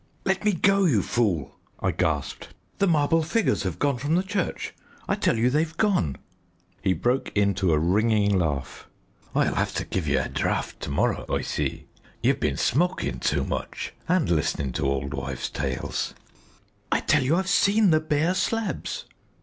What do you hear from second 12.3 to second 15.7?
bin smoking too much and listening to old wives'